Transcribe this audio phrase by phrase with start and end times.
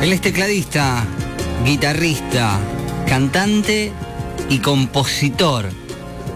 [0.00, 1.04] Él es tecladista,
[1.64, 2.58] guitarrista,
[3.06, 3.92] cantante
[4.48, 5.70] y compositor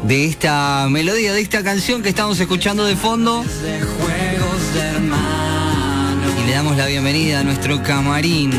[0.03, 3.45] de esta melodía, de esta canción que estamos escuchando de fondo.
[6.39, 8.51] Y le damos la bienvenida a nuestro camarín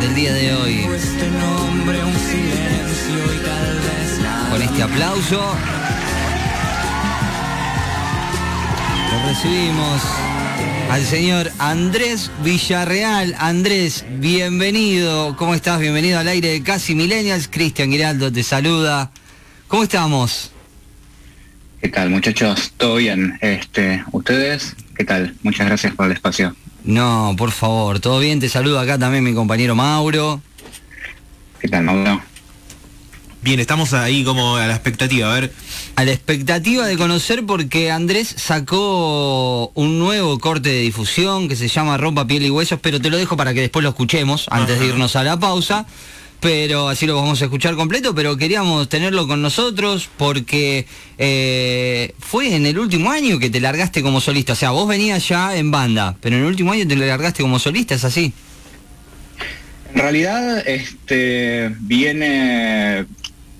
[0.00, 0.86] del día de hoy.
[4.50, 5.54] Con este aplauso
[9.12, 10.21] lo recibimos
[10.92, 13.34] al señor Andrés Villarreal.
[13.38, 15.34] Andrés, bienvenido.
[15.38, 15.80] ¿Cómo estás?
[15.80, 17.48] Bienvenido al aire de Casi Millennials.
[17.48, 19.10] Cristian Giraldo te saluda.
[19.68, 20.50] ¿Cómo estamos?
[21.80, 22.74] ¿Qué tal, muchachos?
[22.76, 23.38] ¿Todo bien?
[23.40, 24.76] Este, ¿Ustedes?
[24.94, 25.34] ¿Qué tal?
[25.42, 26.54] Muchas gracias por el espacio.
[26.84, 28.38] No, por favor, todo bien.
[28.38, 30.42] Te saludo acá también mi compañero Mauro.
[31.58, 32.20] ¿Qué tal, Mauro?
[33.42, 35.52] Bien, estamos ahí como a la expectativa, a ver.
[35.96, 41.66] A la expectativa de conocer porque Andrés sacó un nuevo corte de difusión que se
[41.66, 44.78] llama Ropa, Piel y Huesos, pero te lo dejo para que después lo escuchemos antes
[44.78, 45.86] de irnos a la pausa.
[46.38, 50.86] Pero así lo vamos a escuchar completo, pero queríamos tenerlo con nosotros porque
[51.18, 54.52] eh, fue en el último año que te largaste como solista.
[54.52, 57.58] O sea, vos venías ya en banda, pero en el último año te largaste como
[57.58, 58.32] solista, ¿es así?
[59.94, 63.06] En realidad, este viene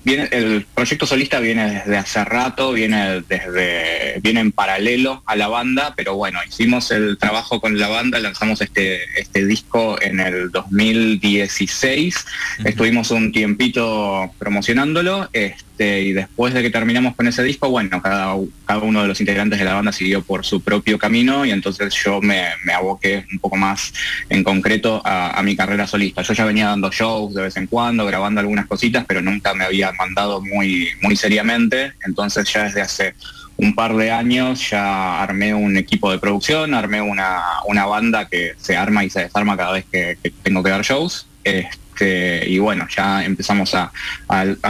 [0.03, 5.47] Viene, el proyecto solista viene desde hace rato, viene desde viene en paralelo a la
[5.47, 10.51] banda, pero bueno, hicimos el trabajo con la banda, lanzamos este, este disco en el
[10.51, 12.25] 2016,
[12.65, 18.35] estuvimos un tiempito promocionándolo, este, y después de que terminamos con ese disco, bueno, cada,
[18.65, 21.93] cada uno de los integrantes de la banda siguió por su propio camino y entonces
[22.03, 23.93] yo me, aboqué un poco más
[24.29, 26.21] en concreto a, a mi carrera solista.
[26.21, 29.65] Yo ya venía dando shows de vez en cuando, grabando algunas cositas, pero nunca me
[29.65, 33.13] había mandado muy, muy seriamente, entonces ya desde hace
[33.57, 38.53] un par de años ya armé un equipo de producción, armé una, una banda que
[38.57, 41.27] se arma y se desarma cada vez que, tengo que dar shows.
[41.43, 41.69] Este,
[42.01, 43.91] y bueno, ya empezamos a,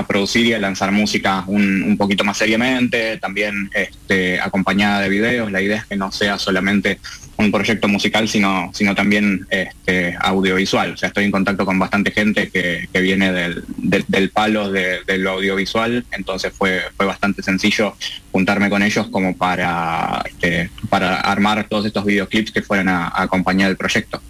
[0.07, 5.51] producir y a lanzar música un, poquito más seriamente, también este, acompañada de videos.
[5.51, 6.99] La idea es que no sea solamente
[7.37, 10.93] un proyecto musical, sino, sino también este, audiovisual.
[10.93, 15.31] O sea, estoy en contacto con bastante gente que, viene del, del, palo de, lo
[15.31, 17.95] audiovisual, entonces fue, fue bastante sencillo
[18.31, 23.69] juntarme con ellos como para, este, para armar todos estos videoclips que fueran a, acompañar
[23.69, 24.21] el proyecto.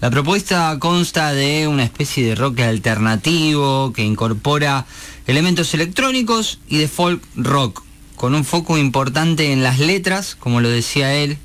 [0.00, 4.84] La propuesta consta de una especie de rock alternativo que incorpora
[5.26, 7.82] elementos electrónicos y de folk rock,
[8.14, 11.38] con un foco importante en las letras, como lo decía él,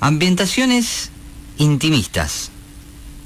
[0.00, 1.10] ambientaciones
[1.58, 2.50] intimistas.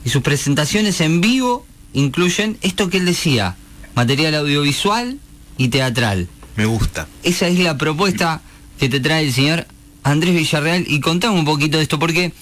[0.04, 3.56] Y sus presentaciones en vivo incluyen esto que él decía,
[3.94, 5.18] material audiovisual
[5.56, 6.28] y teatral.
[6.56, 7.08] Me gusta.
[7.22, 8.42] Esa es la propuesta
[8.78, 9.66] que te trae el señor
[10.02, 12.34] Andrés Villarreal y contame un poquito de esto, porque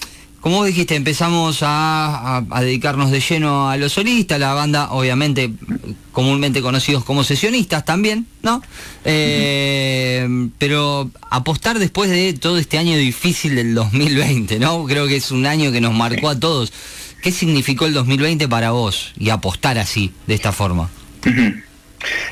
[0.43, 5.53] como dijiste, empezamos a, dedicarnos de lleno a los solistas, la banda, obviamente,
[6.11, 8.61] comúnmente conocidos como sesionistas también, ¿no?
[9.05, 10.27] Eh,
[10.57, 14.83] pero apostar después de todo este año difícil del 2020, ¿no?
[14.83, 16.73] Creo que es un año que nos marcó a todos.
[17.21, 20.89] ¿Qué significó el 2020 para vos y apostar así, de esta forma?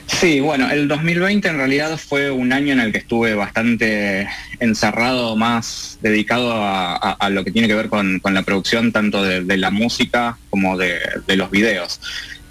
[0.06, 4.28] Sí, bueno, el 2020 en realidad fue un año en el que estuve bastante
[4.60, 9.72] encerrado, más dedicado a, lo que tiene que ver con, la producción tanto de, la
[9.72, 12.00] música como de, los videos.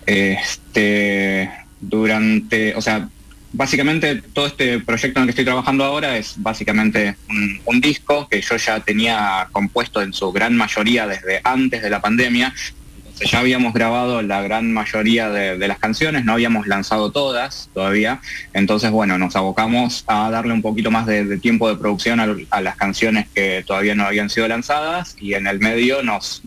[0.06, 1.50] Este,
[1.80, 3.08] durante, o sea,
[3.52, 7.16] básicamente todo este proyecto en el que estoy trabajando ahora es básicamente
[7.66, 12.00] un, disco que yo ya tenía compuesto en su gran mayoría desde antes de la
[12.00, 12.52] pandemia
[13.24, 18.20] ya habíamos grabado la gran mayoría de, las canciones, no habíamos lanzado todas todavía,
[18.54, 22.20] entonces bueno, nos abocamos a darle un poquito más de, tiempo de producción
[22.50, 26.42] a, las canciones que todavía no habían sido lanzadas y en el medio nos,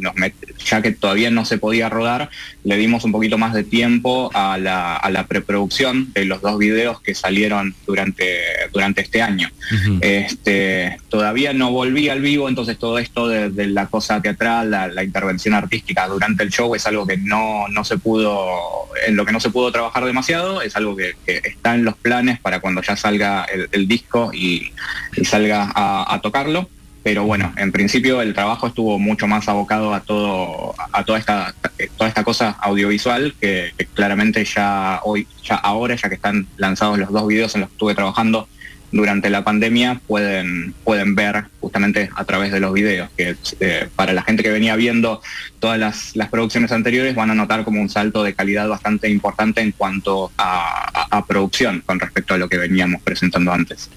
[0.65, 2.29] ya que todavía no se podía rodar,
[2.63, 7.15] le dimos un poquito más de tiempo a la, preproducción de los dos videos que
[7.15, 8.39] salieron durante,
[8.73, 9.49] durante este año.
[10.01, 15.53] este, todavía no volví al vivo, entonces todo esto de, la cosa teatral, la intervención
[15.53, 19.49] artística durante el show, es algo que no, se pudo, en lo que no se
[19.49, 23.87] pudo trabajar demasiado, es algo que, está en los planes para cuando ya salga el,
[23.87, 24.71] disco y,
[25.23, 26.69] salga a, tocarlo.
[27.03, 31.53] Pero bueno, en principio el trabajo estuvo mucho más abocado a todo, a toda esta,
[31.97, 36.97] toda esta cosa audiovisual que, que claramente ya hoy, ya ahora, ya que están lanzados
[36.97, 38.47] los dos videos en los que estuve trabajando,
[38.93, 44.13] durante la pandemia pueden, pueden ver justamente a través de los videos, que eh, para
[44.13, 45.21] la gente que venía viendo
[45.59, 49.71] todas las, producciones anteriores van a notar como un salto de calidad bastante importante en
[49.71, 53.89] cuanto a, producción con respecto a lo que veníamos presentando antes.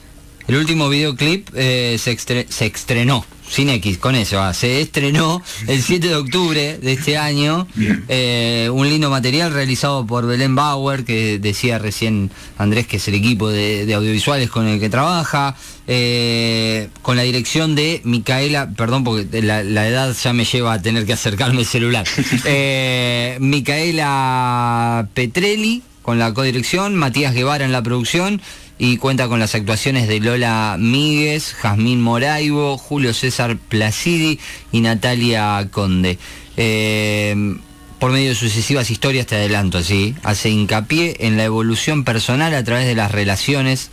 [0.47, 5.83] El último videoclip eh, se, se, estrenó sin X, con eso, ah, se estrenó el
[5.83, 7.67] 7 de octubre de este año
[8.09, 13.15] eh, un lindo material realizado por Belén Bauer, que decía recién Andrés que es el
[13.15, 15.57] equipo de, audiovisuales con el que trabaja,
[15.87, 21.07] eh, con la dirección de Micaela, perdón porque la, edad ya me lleva a tener
[21.07, 22.07] que acercarme el celular,
[22.45, 28.41] eh, Micaela Petrelli con la codirección, Matías Guevara en la producción
[28.79, 34.39] y cuenta con las actuaciones de Lola Míguez, Jazmín Moraibo, Julio César Placidi
[34.73, 36.19] y Natalia Conde.
[36.57, 37.57] Eh,
[37.99, 42.63] por medio de sucesivas historias, te adelanto así, hace hincapié en la evolución personal a
[42.63, 43.91] través de las relaciones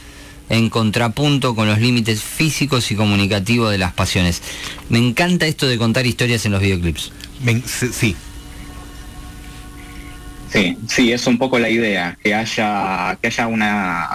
[0.50, 4.42] en contrapunto con los límites físicos y comunicativos de las pasiones.
[4.90, 7.12] Me encanta esto de contar historias en los videoclips.
[7.66, 8.16] sí.
[10.52, 14.08] Sí, sí, es un poco la idea, que haya, que haya una,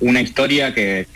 [0.00, 1.06] una historia que,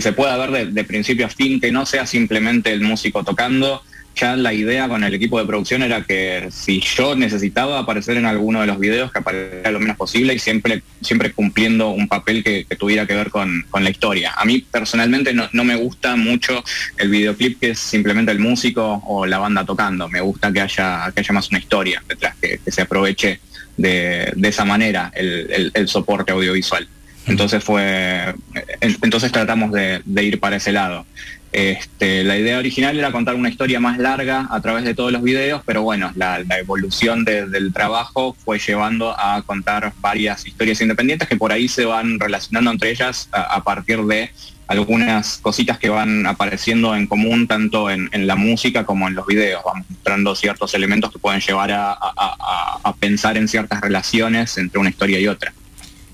[0.00, 3.82] se pueda ver de, principio a fin, que no sea simplemente el músico tocando.
[4.18, 8.24] Ya la idea con el equipo de producción era que si yo necesitaba aparecer en
[8.24, 12.42] alguno de los videos, que apareciera lo menos posible y siempre, siempre cumpliendo un papel
[12.42, 14.32] que, tuviera que ver con, la historia.
[14.38, 16.64] A mí personalmente no, me gusta mucho
[16.96, 20.08] el videoclip que es simplemente el músico o la banda tocando.
[20.08, 23.40] Me gusta que haya, que haya más una historia detrás, que, se aproveche
[23.76, 26.88] de, esa manera el soporte audiovisual.
[27.26, 28.34] Entonces fue,
[28.80, 31.06] entonces tratamos de, ir para ese lado.
[31.52, 35.22] Este, la idea original era contar una historia más larga a través de todos los
[35.22, 41.36] videos, pero bueno, la, evolución del trabajo fue llevando a contar varias historias independientes que
[41.36, 44.30] por ahí se van relacionando entre ellas a, partir de
[44.68, 49.62] algunas cositas que van apareciendo en común tanto en, la música como en los videos.
[49.64, 55.18] Vamos mostrando ciertos elementos que pueden llevar a pensar en ciertas relaciones entre una historia
[55.18, 55.52] y otra.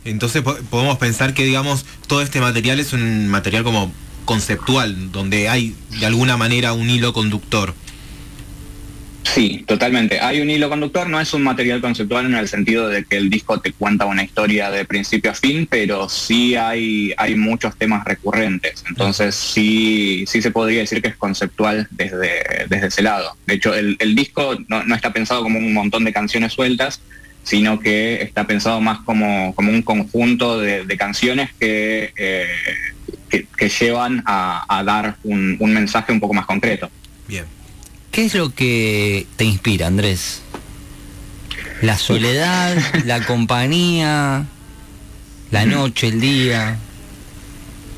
[0.05, 3.93] Entonces podemos pensar que, digamos, todo este material es un material como
[4.25, 7.75] conceptual, donde hay de alguna manera un hilo conductor.
[9.23, 10.21] Sí, totalmente.
[10.21, 13.31] Hay un hilo conductor, no es un material conceptual en el sentido de que el
[13.31, 18.05] disco te cuenta una historia de principio a fin, pero sí hay, hay muchos temas
[18.05, 18.85] recurrentes.
[18.89, 23.37] Entonces sí, sí se podría decir que es conceptual desde, desde ese lado.
[23.47, 27.01] De hecho, el, disco no, no, está pensado como un montón de canciones sueltas,
[27.43, 32.47] sino que está pensado más como, un conjunto de, canciones que, eh,
[33.29, 36.91] que, llevan a, dar un, mensaje un poco más concreto.
[37.27, 37.45] Bien.
[38.11, 40.43] ¿Qué es lo que te inspira, Andrés?
[41.81, 44.47] ¿La soledad, la compañía,
[45.51, 46.79] la noche, el día?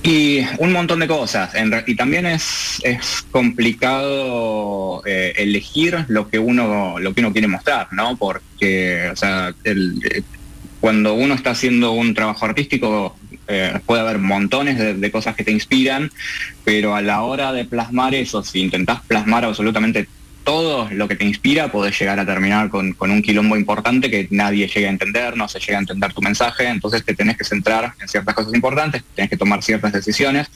[0.06, 1.54] Y un montón de cosas.
[1.86, 7.88] y también es, es complicado eh, elegir lo que uno lo que uno quiere mostrar,
[7.90, 8.14] ¿no?
[8.18, 10.22] Porque, o sea, eh,
[10.80, 13.16] cuando uno está haciendo un trabajo artístico
[13.48, 16.12] eh, puede haber montones de, de, cosas que te inspiran,
[16.64, 20.06] pero a la hora de plasmar eso, si intentás plasmar absolutamente
[20.44, 24.68] todo lo que te inspira, podés llegar a terminar con, un quilombo importante que nadie
[24.68, 27.94] llega a entender, no se llega a entender tu mensaje, entonces te tenés que centrar
[28.00, 30.48] en ciertas cosas importantes, tenés que tomar ciertas decisiones.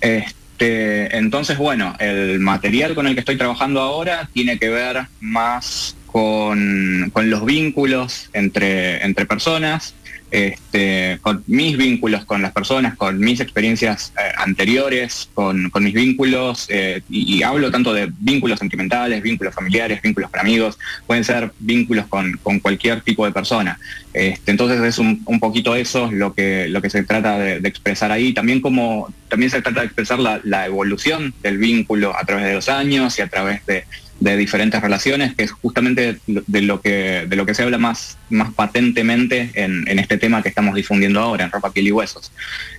[0.00, 5.96] Este, entonces, bueno, el material con el que estoy trabajando ahora tiene que ver más
[6.06, 9.94] con, con los vínculos entre personas,
[10.34, 16.66] este, con mis vínculos con las personas, con mis experiencias eh, anteriores, con, mis vínculos,
[16.70, 20.76] eh, y, hablo tanto de vínculos sentimentales, vínculos familiares, vínculos con amigos,
[21.06, 23.78] pueden ser vínculos con, cualquier tipo de persona.
[24.12, 28.32] Este, entonces es un, poquito eso lo que, lo que se trata de, expresar ahí,
[28.32, 32.68] también como también se trata de expresar la evolución del vínculo a través de los
[32.68, 33.84] años y a través de
[34.24, 38.16] de diferentes relaciones, que es justamente de lo que, de lo que se habla más,
[38.30, 42.32] más patentemente en, en este tema que estamos difundiendo ahora, en Ropa, Piel y Huesos.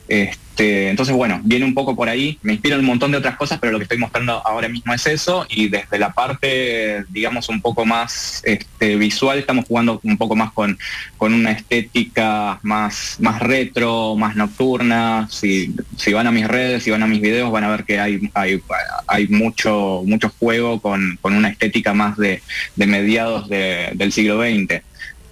[0.08, 3.60] Este, entonces, bueno, viene un poco por ahí, me inspira un montón de otras cosas,
[3.60, 7.62] pero lo que estoy mostrando ahora mismo es eso, y desde la parte, digamos, un
[7.62, 10.78] poco más este, visual, estamos jugando un poco más con,
[11.18, 15.28] con una estética más, más retro, más nocturna.
[15.30, 18.00] Si, si van a mis redes, si van a mis videos, van a ver que
[18.00, 18.62] hay, hay,
[19.08, 22.42] hay mucho, mucho juego con, una estética más de,
[22.76, 24.82] mediados del siglo XX.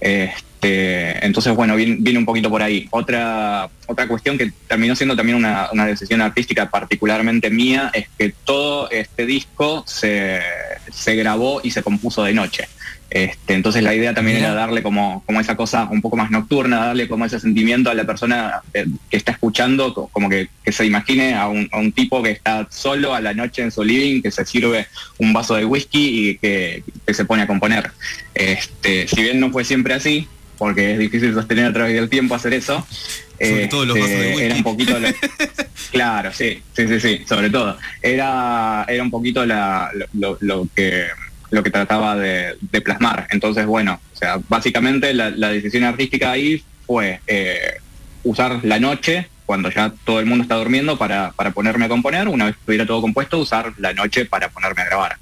[0.01, 2.87] Este, entonces, bueno, viene, un poquito por ahí.
[2.91, 8.89] Otra, otra cuestión que terminó siendo también una, decisión artística particularmente mía es que todo
[8.91, 10.39] este disco se,
[10.91, 12.67] se grabó y se compuso de noche.
[13.13, 16.87] Este, entonces la idea también era darle como, como esa cosa un poco más nocturna,
[16.87, 21.47] darle como ese sentimiento a la persona que está escuchando, como que, se imagine a
[21.47, 24.87] un, tipo que está solo a la noche en su living, que se sirve
[25.19, 27.91] un vaso de whisky y que, se pone a componer.
[28.33, 32.35] Este, si bien no fue siempre así, porque es difícil sostener a través del tiempo
[32.35, 32.85] hacer eso,
[33.39, 34.45] Sobre todo los vasos de Este, whisky.
[34.45, 35.13] Era un poquito la-
[35.91, 37.77] Claro, sí, sí, sí, sí, sobre todo.
[38.01, 41.07] Era, era un poquito la, lo, lo que
[41.51, 43.27] lo que trataba de, de plasmar.
[43.29, 47.73] Entonces, bueno, o sea, básicamente la, la decisión artística ahí fue eh,
[48.23, 52.27] usar la noche, cuando ya todo el mundo está durmiendo, para, para ponerme a componer.
[52.27, 55.17] Una vez que estuviera todo compuesto, usar la noche para ponerme a grabar.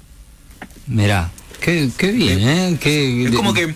[0.86, 2.78] Mirá, qué, qué bien, ¿eh?
[2.80, 3.74] Qué- Es como que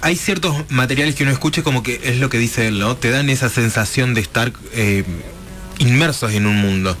[0.00, 2.96] hay ciertos materiales que uno escucha como que es lo que dice él, ¿no?
[2.96, 5.04] Te dan esa sensación de estar eh,
[5.78, 6.96] inmersos en un mundo.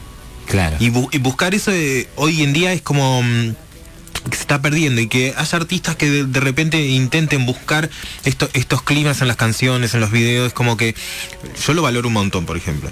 [0.46, 0.76] Claro.
[0.80, 3.54] Y, bu- y buscar eso de- hoy en día es como mm,
[4.30, 7.90] que se está perdiendo y que haya artistas que de, de repente intenten buscar
[8.24, 10.94] esto- estos climas en las canciones, en los videos, como que
[11.66, 12.90] yo lo valoro un montón, por ejemplo.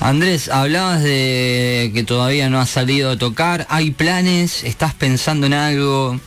[0.00, 3.66] Andrés, hablabas de que todavía no has salido a tocar.
[3.70, 4.62] ¿Hay planes?
[4.64, 6.20] ¿Estás pensando en algo?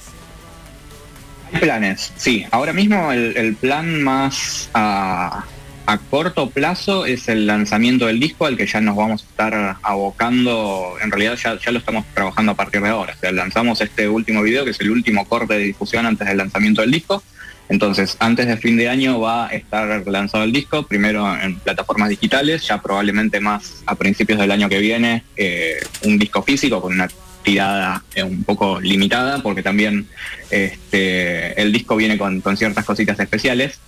[1.59, 2.45] Planes, sí.
[2.51, 5.45] Ahora mismo el, plan más a,
[5.85, 9.77] a corto plazo es el lanzamiento del disco al que ya nos vamos a estar
[9.81, 10.95] abocando.
[11.01, 13.13] En realidad ya, ya lo estamos trabajando a partir de ahora.
[13.15, 16.37] O sea, lanzamos este último video que es el último corte de difusión antes del
[16.37, 17.23] lanzamiento del disco.
[17.69, 22.09] Entonces, antes de fin de año va a estar lanzado el disco, primero en plataformas
[22.09, 26.93] digitales, ya probablemente más a principios del año que viene, eh, un disco físico con
[26.93, 27.09] una
[27.47, 30.05] tirada eh, un poco limitada, porque también
[30.51, 33.79] este, el disco viene con, con ciertas cositas especiales.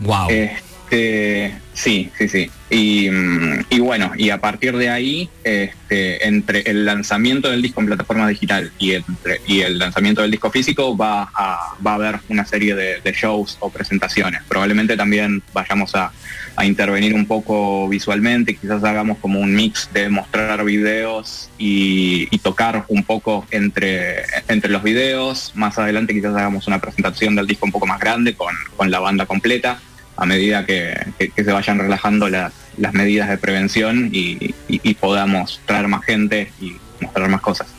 [0.00, 0.30] Wow.
[0.30, 2.50] Este, sí, sí, sí.
[2.70, 7.80] Y, mm, y bueno, y a partir de ahí, este, entre el lanzamiento del disco
[7.80, 13.12] en plataforma digital y, el lanzamiento del disco físico va a, haber una serie de,
[13.12, 14.42] shows o presentaciones.
[14.48, 16.12] Probablemente también vayamos a,
[16.62, 23.04] intervenir un poco visualmente, quizás hagamos como un mix de mostrar videos y, tocar un
[23.04, 24.24] poco entre,
[24.68, 25.52] los videos.
[25.54, 29.26] Más adelante quizás hagamos una presentación del disco un poco más grande con la banda
[29.26, 29.80] completa
[30.16, 30.96] a medida que,
[31.34, 37.28] se vayan relajando las, las medidas de prevención y podamos traer más gente y mostrar
[37.28, 37.73] más cosas.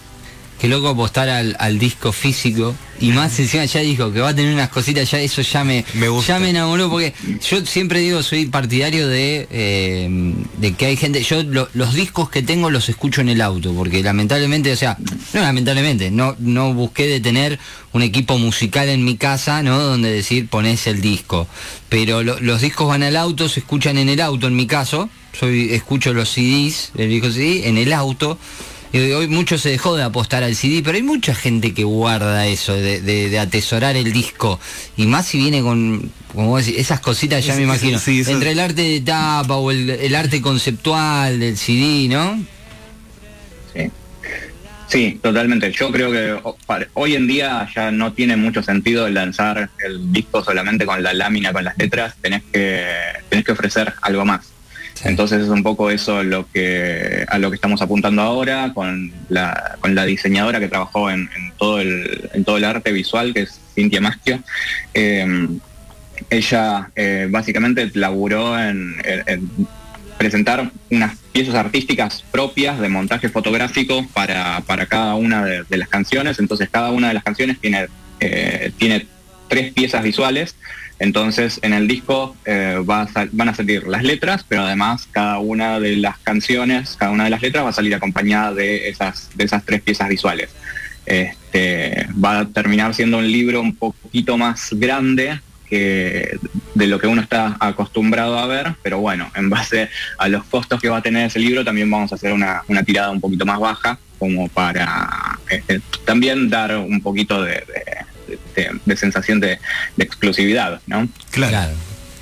[0.59, 2.73] Qué loco apostar al, al disco físico.
[3.01, 5.83] Y más encima ya dijo que va a tener unas cositas, ya eso ya me,
[5.95, 6.33] Me gusta.
[6.35, 7.13] ya me enamoró, porque
[7.45, 12.29] yo siempre digo, soy partidario de, eh, de que hay gente, yo lo- los discos
[12.29, 14.97] que tengo los escucho en el auto, porque lamentablemente, o sea,
[15.33, 17.59] no lamentablemente, no, no busqué de tener
[17.91, 19.77] un equipo musical en mi casa, ¿no?
[19.77, 21.47] Donde decir ponés el disco.
[21.89, 25.09] Pero lo- los discos van al auto, se escuchan en el auto en mi caso,
[25.37, 28.39] soy, escucho los CDs, el disco CD, en el auto.
[28.97, 32.47] Y hoy mucho se dejó de apostar al CD, pero hay mucha gente que guarda
[32.47, 34.57] eso, de, de- de atesorar el disco.
[34.95, 37.99] Y más si viene con, como vos decís, esas cositas ya Sí, me sí, imagino.
[37.99, 42.41] sí, eso- Entre el arte de tapa o el, el arte conceptual del CD, ¿no?
[43.73, 43.91] Sí.
[44.87, 45.73] Sí, totalmente.
[45.73, 46.39] Yo creo que
[46.93, 51.51] hoy en día ya no tiene mucho sentido lanzar el disco solamente con la lámina,
[51.51, 52.15] con las letras.
[52.21, 52.85] Tenés que,
[53.27, 54.45] tenés que ofrecer algo más.
[55.03, 59.75] Entonces es un poco eso lo que a lo que estamos apuntando ahora con la,
[59.81, 63.59] con la diseñadora que trabajó en, todo el en todo el arte visual que es
[63.75, 64.41] Cintia Maschio.
[64.93, 65.47] Eh,
[66.29, 69.67] ella eh, básicamente laburó en, en- en
[70.17, 75.89] presentar unas piezas artísticas propias de montaje fotográfico para, para cada una de, de las
[75.89, 76.39] canciones.
[76.39, 77.87] Entonces cada una de las canciones tiene,
[78.21, 79.07] eh, tiene
[79.49, 80.55] tres piezas visuales.
[80.99, 85.97] Entonces en el disco eh, van a salir las letras, pero además cada una de
[85.97, 89.63] las canciones, cada una de las letras va a salir acompañada de esas, de esas
[89.65, 90.49] tres piezas visuales.
[91.05, 96.37] Este, va a terminar siendo un libro un poquito más grande que
[96.75, 100.79] de lo que uno está acostumbrado a ver, pero bueno, en base a los costos
[100.79, 103.45] que va a tener ese libro también vamos a hacer una, una tirada un poquito
[103.45, 105.09] más baja, como para
[105.49, 107.63] este, también dar un poquito de-
[108.55, 109.59] de- de sensación de,
[109.97, 111.07] de exclusividad, ¿no?
[111.31, 111.73] Claro.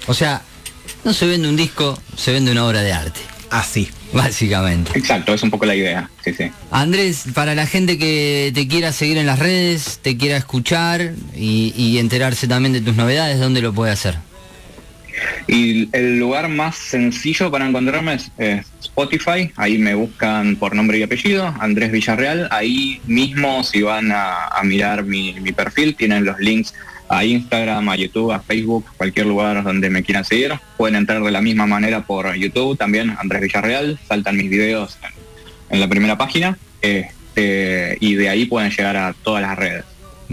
[0.07, 0.41] O sea,
[1.03, 3.19] no se vende un disco, se vende una obra de arte,
[3.49, 3.89] Así.
[4.11, 4.91] básicamente.
[4.97, 6.51] Exacto, es un poco la idea, sí, sí.
[6.71, 11.73] Andrés, para la gente que te quiera seguir en las redes, te quiera escuchar y,
[11.75, 14.17] y enterarse también de tus novedades, ¿dónde lo puede hacer?
[15.47, 20.97] Y el lugar más sencillo para encontrarme es, es Spotify, ahí me buscan por nombre
[20.97, 26.73] y apellido, Andrés Villarreal, ahí mismo si van a, mirar mi, perfil, tienen los links
[27.09, 31.31] a Instagram, a YouTube, a Facebook, cualquier lugar donde me quieran seguir, pueden entrar de
[31.31, 36.17] la misma manera por YouTube también, Andrés Villarreal, saltan mis videos en, en la primera
[36.17, 39.85] página, este, y de ahí pueden llegar a todas las redes.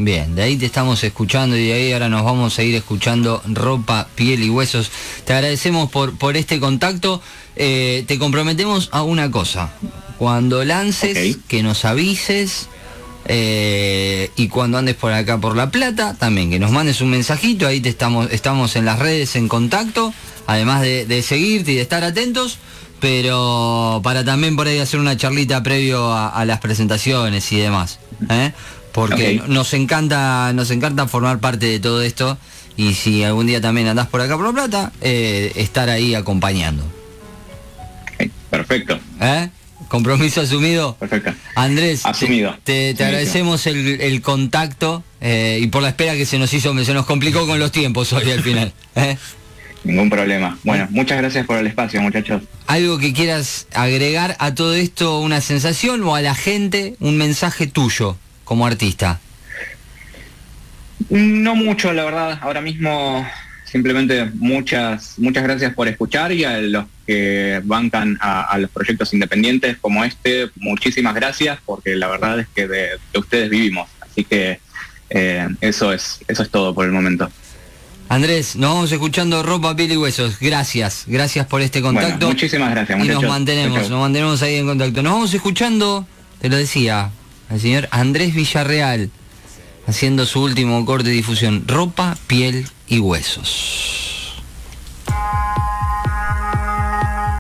[0.03, 3.43] Bien, de ahí te estamos escuchando y de ahí ahora nos vamos a ir escuchando
[3.47, 4.91] ropa, piel y huesos.
[5.27, 7.21] Te agradecemos por, por este contacto.
[7.55, 9.75] Eh, te comprometemos a una cosa.
[10.17, 12.69] Cuando lances, que nos avises
[13.27, 17.67] Eh, y cuando andes por acá por La Plata, también que nos mandes un mensajito,
[17.67, 20.13] ahí te estamos, estamos en las redes en contacto,
[20.47, 22.59] además de, seguirte y de estar atentos,
[22.99, 28.01] pero para también por ahí hacer una charlita previo a, las presentaciones y demás.
[28.31, 28.53] ¿eh?
[28.93, 32.39] Porque nos encanta, nos encanta formar parte de todo esto
[32.77, 36.83] y si algún día también andás por acá por La Plata, eh, estar ahí acompañando.
[38.51, 38.99] Perfecto.
[39.21, 39.49] ¿Eh?
[39.89, 40.97] Compromiso asumido.
[40.97, 41.33] Perfecto.
[41.55, 42.57] Andrés, asumido.
[42.65, 47.07] Te, agradecemos el, contacto eh, y por la espera que se nos hizo, se nos
[47.07, 48.73] complicó con los tiempos hoy al final.
[48.97, 49.17] ¿eh?
[49.85, 50.59] Ningún problema.
[50.65, 52.43] Bueno, muchas gracias por el espacio, muchachos.
[52.67, 57.67] ¿Algo que quieras agregar a todo esto, una sensación o a la gente, un mensaje
[57.67, 58.17] tuyo
[58.51, 59.21] como artista?
[61.09, 62.37] No mucho, la verdad.
[62.43, 63.25] Ahora mismo
[63.65, 69.77] simplemente muchas, muchas gracias por escuchar y a los que bancan a, los proyectos independientes
[69.81, 73.89] como este, muchísimas gracias porque la verdad es que de, ustedes vivimos.
[74.01, 74.59] Así que
[75.11, 77.31] eh, eso es, eso es todo por el momento.
[78.09, 80.41] Andrés, nos vamos escuchando ropa, piel y huesos.
[80.41, 82.27] Gracias, gracias por este contacto.
[82.27, 83.05] muchísimas gracias.
[83.05, 85.05] Y nos mantenemos, nos mantenemos ahí en contacto.
[85.05, 86.05] Nos vamos escuchando,
[86.41, 87.13] te lo decía,
[87.51, 89.11] el señor Andrés Villarreal
[89.87, 94.10] haciendo su último corte de difusión, ropa, piel y huesos.